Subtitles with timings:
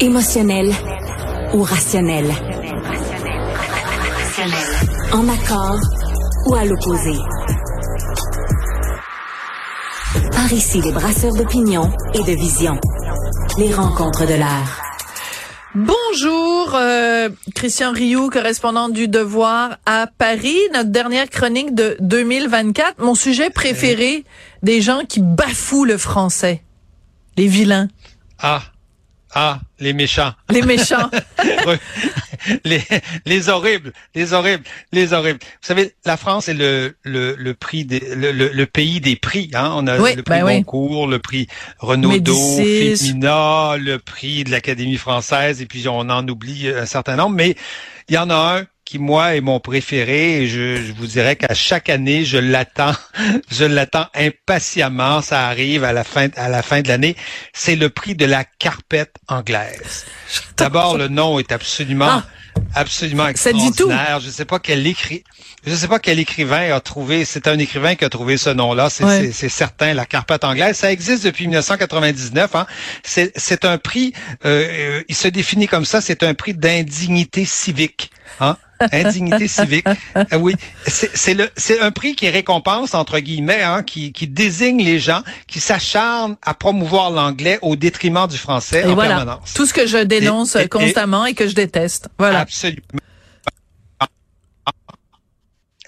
[0.00, 0.70] Émotionnel
[1.54, 2.26] ou rationnel?
[5.12, 5.80] En accord
[6.46, 7.14] ou à l'opposé?
[10.30, 12.78] Par ici, les brasseurs d'opinion et de vision.
[13.58, 14.82] Les rencontres de l'air.
[15.74, 20.58] Bonjour, euh, Christian Rioux, correspondant du Devoir à Paris.
[20.74, 23.02] Notre dernière chronique de 2024.
[23.02, 24.24] Mon sujet préféré,
[24.62, 26.62] des gens qui bafouent le français.
[27.36, 27.88] Les vilains.
[28.40, 28.62] Ah,
[29.34, 30.32] ah, les méchants.
[30.50, 31.10] Les méchants.
[32.64, 32.82] les,
[33.26, 35.38] les horribles, les horribles, les horribles.
[35.42, 39.50] Vous savez, la France est le, le, le prix des, le, le, pays des prix.
[39.54, 39.72] Hein?
[39.74, 41.46] On a le prix ben Goncourt, le prix
[41.78, 47.36] Renaudot, Femina, le prix de l'Académie française, et puis on en oublie un certain nombre.
[47.36, 47.54] Mais
[48.08, 51.36] il y en a un qui moi est mon préféré et je, je vous dirais
[51.36, 52.94] qu'à chaque année je l'attends,
[53.50, 55.20] je l'attends impatiemment.
[55.20, 57.14] Ça arrive à la fin à la fin de l'année.
[57.52, 60.06] C'est le prix de la carpette anglaise.
[60.56, 62.24] D'abord le nom est absolument ah.
[62.74, 64.20] absolument extraordinaire.
[64.20, 65.22] Je sais pas quel écrit
[65.66, 68.88] je sais pas quel écrivain a trouvé, c'est un écrivain qui a trouvé ce nom-là,
[68.88, 70.76] c'est certain, la carpette anglaise.
[70.76, 72.54] Ça existe depuis 1999.
[72.54, 72.66] Hein.
[73.02, 74.14] C'est un prix,
[74.46, 78.12] euh, euh, il se définit comme ça, c'est un prix d'indignité civique.
[78.40, 78.56] Hein?
[78.92, 79.86] Indignité civique.
[80.14, 80.54] Ah oui,
[80.86, 85.22] c'est le c'est un prix qui récompense entre guillemets, hein, qui, qui désigne les gens
[85.46, 89.54] qui s'acharnent à promouvoir l'anglais au détriment du français en permanence.
[89.54, 92.08] Tout ce que je dénonce constamment et, que je déteste.
[92.18, 92.40] Voilà.
[92.40, 92.82] Absolument.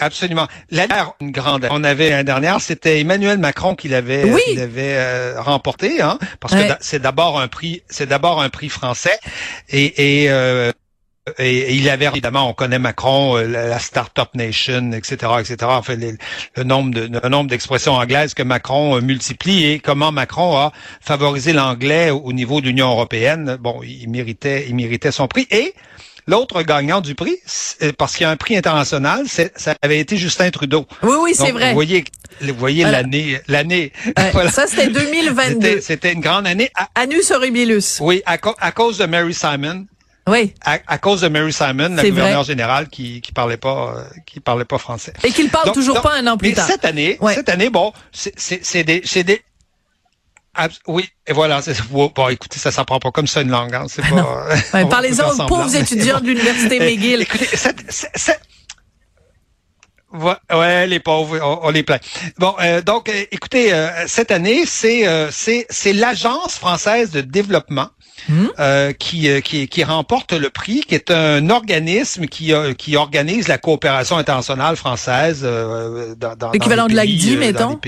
[0.00, 0.48] Absolument.
[0.70, 0.86] La
[1.20, 1.68] une grande.
[1.70, 4.22] On avait l'année dernière, c'était Emmanuel Macron qui l'avait,
[4.58, 9.18] avait euh, remporté, hein, parce que c'est d'abord un prix, c'est d'abord un prix français,
[9.68, 10.72] et, et euh,
[11.38, 15.56] et, il avait évidemment, on connaît Macron, euh, la, Startup Nation, etc., etc.
[15.64, 20.56] Enfin, le nombre de le nombre d'expressions anglaises que Macron euh, multiplie et comment Macron
[20.56, 23.58] a favorisé l'anglais au, niveau de l'Union européenne.
[23.60, 25.46] Bon, il méritait, il méritait son prix.
[25.50, 25.74] Et
[26.26, 27.38] L'autre gagnant du prix,
[27.82, 30.86] euh, parce qu'il y a un prix international, ça avait été Justin Trudeau.
[31.02, 31.68] Oui, oui, c'est vrai.
[31.68, 32.04] Vous voyez,
[32.40, 33.90] vous voyez l'année, l'année.
[34.50, 35.80] Ça, c'était 2022.
[35.80, 36.70] C'était une grande année.
[36.94, 37.98] Anus horribilus.
[38.00, 39.86] Oui, à cause de Mary Simon.
[40.30, 40.54] Oui.
[40.64, 44.64] À, cause de Mary Simon, la gouverneure générale qui qui parlait pas euh, qui parlait
[44.64, 45.12] pas français.
[45.24, 47.92] Et qui ne parle toujours pas un an plus mais Cette année, cette année, bon,
[48.12, 49.42] c'est des c'est des
[50.86, 51.60] oui, et voilà.
[51.90, 53.74] Bon, écoutez, ça s'en prend pas comme ça une langue.
[53.74, 54.46] Hein, c'est pas.
[54.74, 57.22] Ouais, Parlez-en aux pauvres étudiants de l'université McGill.
[57.22, 58.40] Écoutez, cette,
[60.12, 62.02] Ouais, les pauvres, on, les plaint.
[62.36, 63.72] Bon, euh, donc, euh, écoutez,
[64.06, 67.88] cette année, c'est c'est c'est l'agence française de développement
[68.28, 68.48] Hmm?
[68.58, 72.96] Euh, qui, euh, qui, qui, remporte le prix, qui est un organisme qui, euh, qui
[72.96, 77.80] organise la coopération internationale française dans, dans l'équivalent de l'ACDI, mettons.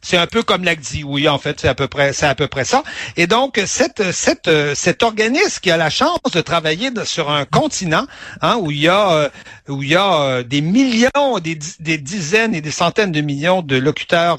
[0.00, 2.46] c'est un peu comme l'ACDI, oui, en fait, c'est à peu près, c'est à peu
[2.46, 2.82] près ça.
[3.16, 8.06] Et donc, cette, cette, cet organisme qui a la chance de travailler sur un continent
[8.40, 9.30] hein, où il y a,
[9.68, 13.76] où il y a des millions, des, des dizaines et des centaines de millions de
[13.76, 14.38] locuteurs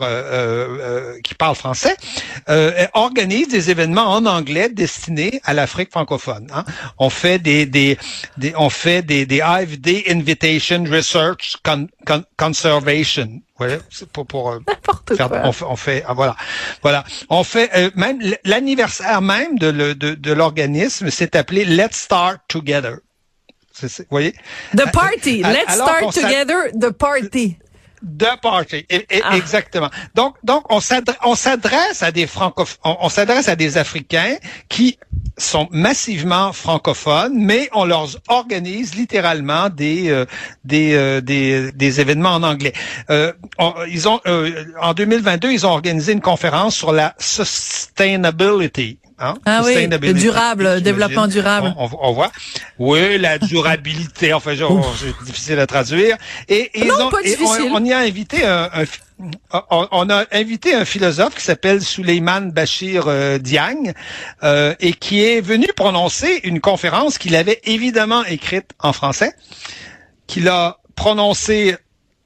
[1.23, 1.95] qui parlent français,
[2.93, 6.47] organise des événements en anglais destiné à l'Afrique francophone.
[6.53, 6.63] Hein.
[6.97, 7.97] On fait des, des,
[8.37, 11.57] des, on fait des, des AFD Invitation Research
[12.37, 13.41] Conservation.
[13.59, 13.79] Ouais,
[14.13, 14.59] pour, pour euh,
[15.17, 16.37] faire, on, fait, on fait ah, voilà,
[16.81, 22.39] voilà, on fait euh, même l'anniversaire même de, de, de l'organisme s'est appelé Let's Start
[22.47, 22.99] Together.
[23.81, 24.33] vous voyez?
[24.75, 25.43] The party.
[25.43, 26.71] Let's start together.
[26.73, 27.57] The party.
[28.01, 28.85] De party,
[29.23, 29.35] ah.
[29.35, 29.89] exactement.
[30.15, 34.35] Donc, donc on s'adresse à des francophones, on, s'adresse à des Africains
[34.69, 34.97] qui
[35.37, 40.25] sont massivement francophones, mais on leur organise littéralement des euh,
[40.63, 42.73] des, euh, des, des événements en anglais.
[43.09, 43.33] Euh,
[43.89, 44.21] ils ont
[44.81, 48.99] en 2022, ils ont organisé une conférence sur la sustainability.
[49.19, 49.35] Hein?
[49.45, 51.73] Ah oui, le durable, le développement durable.
[51.77, 52.31] On, voit.
[52.77, 54.33] Oui, la durabilité.
[54.33, 56.17] enfin, c'est difficile à traduire.
[56.47, 57.09] Et, ils ont,
[57.73, 58.69] on, y a invité un,
[59.51, 63.93] on a invité un philosophe qui s'appelle Suleiman Bachir euh, Diagne
[64.43, 69.33] euh, et qui est venu prononcer une conférence qu'il avait évidemment écrite en français,
[70.27, 71.75] qu'il a prononcée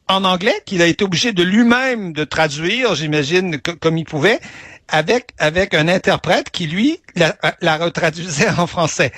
[0.07, 4.39] en anglais, qu'il a été obligé de lui-même de traduire, j'imagine, comme il pouvait,
[4.87, 9.11] avec avec un interprète qui lui la, la retraduisait en français.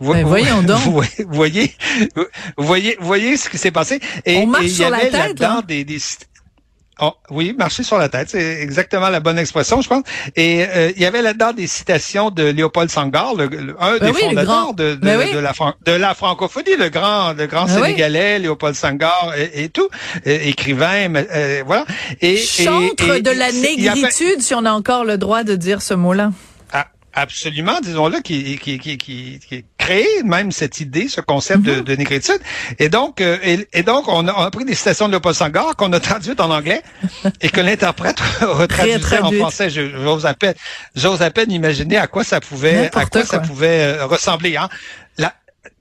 [0.00, 0.78] Vous, ben, voyons donc.
[0.84, 1.74] Vous, voyez,
[2.56, 4.00] vous voyez, voyez ce qui s'est passé.
[4.24, 5.62] Et, On marche il y sur avait la tête, là.
[5.66, 5.98] des, des,
[7.00, 10.02] Oh, oui, marcher sur la tête, c'est exactement la bonne expression, je pense.
[10.34, 13.44] Et euh, il y avait là-dedans des citations de Léopold Sangar, le,
[13.78, 15.52] un ben des fondateurs de, de, ben de, la,
[15.86, 19.88] de la francophonie, le grand, le grand ben Sénégalais, Léopold Sangar et, tout,
[20.24, 21.84] écrivain, euh, voilà.
[22.20, 26.32] Et, Chantre de la négritude, si on a encore le droit de dire ce mot-là.
[27.14, 31.80] absolument, disons-le, qui, qui, qui, qui, qui créé même cette idée, ce concept de, mhm.
[31.82, 32.40] de, négritude.
[32.78, 33.38] Et donc, euh,
[33.72, 36.40] et, donc on, a, on a, pris des citations de Paul Sangar qu'on a traduites
[36.40, 36.82] en anglais
[37.40, 38.16] et que l'interprète
[38.68, 39.70] traduisait en français.
[39.70, 40.54] J'ose à peine,
[40.94, 44.58] j'ose à peine imaginer à quoi ça pouvait, à quoi, ça pouvait euh, ressembler.
[44.58, 44.68] Hein.
[45.16, 45.32] La,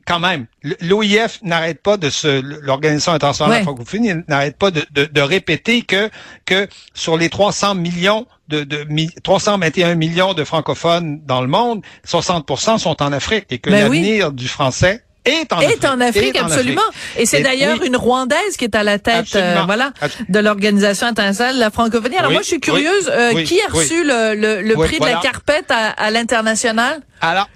[0.07, 0.45] quand même,
[0.81, 6.09] l'OIF n'arrête pas de se, l'Organisation internationale francophonie n'arrête pas de, de, de, répéter que
[6.45, 8.87] que sur les 300 millions de, de
[9.21, 14.31] 321 millions de francophones dans le monde, 60% sont en Afrique et que ben l'avenir
[14.31, 15.85] du français est en est Afrique.
[15.85, 16.81] En Afrique absolument.
[17.17, 19.91] Et c'est d'ailleurs une Rwandaise qui est à la tête, euh, voilà,
[20.29, 22.17] de l'organisation internationale de la francophonie.
[22.17, 25.15] Alors moi, je suis curieuse, euh, qui a reçu le, le, le prix de la
[25.15, 27.01] carpette à, à l'international?
[27.19, 27.49] Alors,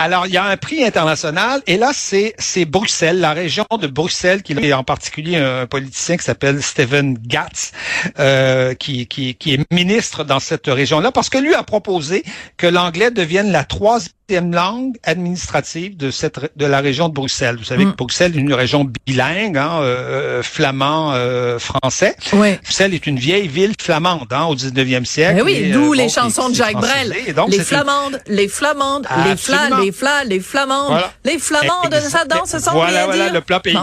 [0.00, 3.86] alors, il y a un prix international et là, c'est c'est Bruxelles, la région de
[3.86, 7.72] Bruxelles, qui est en particulier un politicien qui s'appelle Stephen Gatz,
[8.18, 12.24] euh, qui, qui, qui est ministre dans cette région-là, parce que lui a proposé
[12.56, 17.56] que l'anglais devienne la troisième langue administrative de cette de la région de Bruxelles.
[17.56, 17.94] Vous savez que mm.
[17.96, 22.16] Bruxelles est une région bilingue, hein, euh, euh flamand, euh, français.
[22.32, 25.36] Bruxelles est une vieille ville flamande hein, au 19e siècle.
[25.36, 27.14] Mais oui, d'où euh, les chansons de Jacques Brel.
[27.48, 32.72] les flamandes, les flamandes, les flas, les flas, les flamandes, les flamandes, ça danse sans
[32.72, 33.76] Voilà, voilà le plat pays.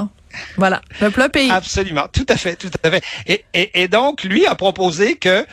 [0.57, 1.51] Voilà, le plat pays.
[1.51, 3.03] Absolument, tout à fait, tout à fait.
[3.27, 5.45] Et, et, et donc, lui a proposé que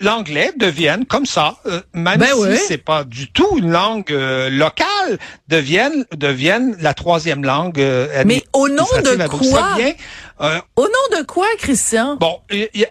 [0.00, 4.50] l'anglais devienne comme ça, euh, même ben si c'est pas du tout une langue euh,
[4.50, 5.18] locale,
[5.48, 7.80] devienne devienne la troisième langue.
[7.80, 9.76] Euh, Mais au nom de quoi?
[10.76, 12.16] Au nom de quoi, Christian?
[12.16, 12.88] Bon, il y, a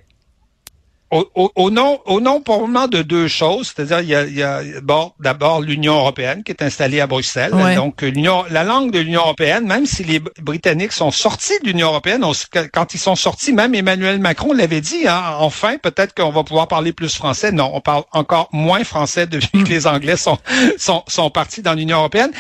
[1.10, 4.44] au, au, nom, au nom probablement de deux choses, c'est-à-dire il y a, il y
[4.44, 7.54] a bon, d'abord l'Union européenne qui est installée à Bruxelles.
[7.76, 11.88] Donc l'Union, la langue de l'Union européenne, même si les Britanniques sont sortis de l'Union
[11.88, 12.26] européenne,
[12.74, 15.08] quand ils sont sortis, même Emmanuel Macron l'avait dit.
[15.08, 17.54] Hein, enfin, peut-être qu'on va pouvoir parler plus français.
[17.54, 20.38] Non, on parle encore moins français depuis que les Anglais sont
[20.78, 22.32] sont, sont partis dans l'Union européenne.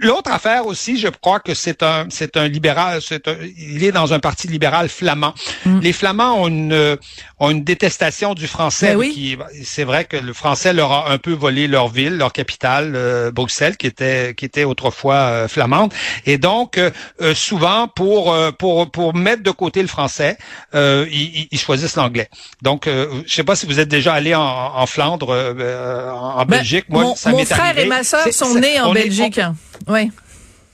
[0.00, 4.12] L'autre affaire aussi, je crois que c'est un c'est un libéral, c'est il est dans
[4.12, 5.34] un parti libéral flamand.
[5.64, 5.80] Mm.
[5.80, 6.98] Les Flamands ont une
[7.38, 8.92] ont une détestation du français.
[8.92, 9.38] Ben oui.
[9.64, 13.30] C'est vrai que le français leur a un peu volé leur ville, leur capitale, euh,
[13.30, 15.92] Bruxelles, qui était qui était autrefois euh, flamande.
[16.26, 16.90] Et donc euh,
[17.34, 20.36] souvent pour pour pour mettre de côté le français,
[20.74, 22.28] ils, ils, choisissent l'anglais.
[22.62, 26.86] Donc je sais pas si vous êtes déjà allé en, en Flandre, en, ben, Belgique.
[26.88, 29.40] Moi, mon, ça mon frère et ma sœur sont nés en Belgique.
[29.88, 30.10] oui.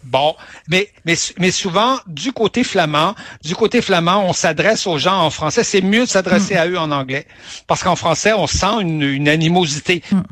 [0.04, 0.36] Bon,
[0.68, 5.30] mais, mais, mais souvent, du côté flamand, du côté flamand, on s'adresse aux gens en
[5.30, 5.64] français.
[5.64, 6.58] C'est mieux de s'adresser hmm.
[6.58, 7.26] à eux en anglais.
[7.66, 10.02] Parce qu'en français, on sent une, une animosité.
[10.10, 10.22] Hmm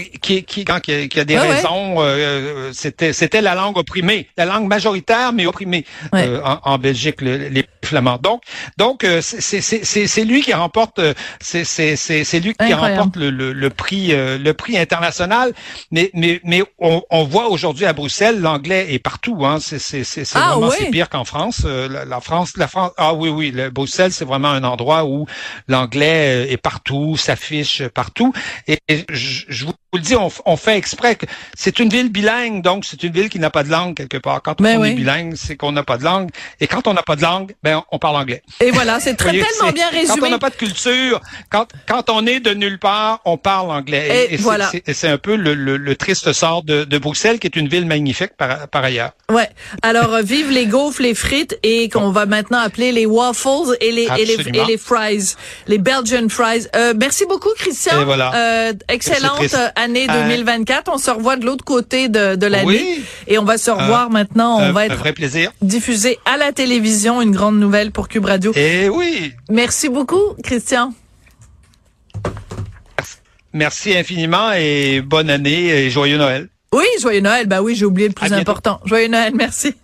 [0.00, 4.66] qui, qui, quand, qui, a, des raisons, euh, c'était, c'était la langue opprimée, la langue
[4.66, 8.18] majoritaire mais opprimée euh, en, en, Belgique, les Flamands.
[8.20, 8.42] Donc,
[8.76, 11.00] donc euh, c'est, c'est, lui qui remporte,
[11.40, 15.52] c'est, c'est, c'est, lui qui remporte le, le, le prix, le prix international.
[15.90, 19.44] Mais, mais, mais on, on voit aujourd'hui à Bruxelles, l'anglais est partout.
[19.44, 19.58] Hein.
[19.60, 21.64] C'est, c'est, c'est, ah, vraiment c'est pire qu'en France.
[21.64, 22.92] La, France, la France.
[22.96, 25.26] Ah oui, oui, le, Bruxelles, c'est vraiment un endroit où
[25.68, 28.32] l'anglais est partout, s'affiche partout.
[28.66, 28.78] Et,
[29.10, 31.26] je, je vous vous le dis, on, fait exprès que
[31.56, 34.42] c'est une ville bilingue, donc c'est une ville qui n'a pas de langue quelque part.
[34.42, 36.30] Quand on ben est bilingue, c'est qu'on n'a pas de langue.
[36.60, 38.42] Et quand on n'a pas de langue, ben on parle anglais.
[38.60, 40.18] Et voilà, c'est très tellement bien résumé.
[40.20, 43.70] Quand on n'a pas de culture, quand, quand on est de nulle part, on parle
[43.70, 44.28] anglais.
[44.30, 44.72] Et, voilà.
[44.92, 48.36] C'est un peu le, le, triste sort de, de, Bruxelles, qui est une ville magnifique
[48.36, 49.12] par, par ailleurs.
[49.30, 49.48] Ouais.
[49.82, 53.92] Alors, euh, vive les gaufres, les frites, et qu'on va maintenant appeler les waffles et
[53.92, 55.34] les, et les, et les, fries,
[55.68, 56.66] les Belgian fries.
[56.74, 58.00] Euh, merci beaucoup, Christian.
[58.00, 58.32] Et voilà.
[58.34, 59.54] Euh, excellente
[59.84, 60.90] année 2024.
[60.92, 63.00] On se revoit de l'autre côté de, de l'année.
[63.26, 64.58] Et on va se revoir maintenant.
[64.60, 65.52] On va être vrai plaisir.
[65.62, 67.20] diffusé à la télévision.
[67.22, 68.52] Une grande nouvelle pour Cube Radio.
[68.56, 69.32] Et oui.
[69.50, 70.92] Merci beaucoup, Christian.
[73.52, 76.48] Merci infiniment et bonne année et joyeux Noël.
[76.72, 77.46] Oui, joyeux Noël.
[77.46, 78.80] Bah oui, j'ai oublié le plus important.
[78.84, 79.74] Joyeux Noël, merci.